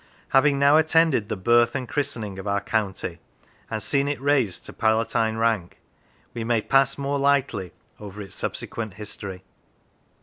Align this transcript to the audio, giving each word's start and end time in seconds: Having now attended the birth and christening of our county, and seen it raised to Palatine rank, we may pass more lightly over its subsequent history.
Having 0.29 0.57
now 0.57 0.77
attended 0.77 1.29
the 1.29 1.35
birth 1.37 1.75
and 1.75 1.87
christening 1.87 2.39
of 2.39 2.47
our 2.47 2.59
county, 2.59 3.19
and 3.69 3.83
seen 3.83 4.07
it 4.07 4.19
raised 4.19 4.65
to 4.65 4.73
Palatine 4.73 5.37
rank, 5.37 5.77
we 6.33 6.43
may 6.43 6.59
pass 6.59 6.97
more 6.97 7.19
lightly 7.19 7.71
over 7.99 8.19
its 8.19 8.33
subsequent 8.33 8.95
history. 8.95 9.43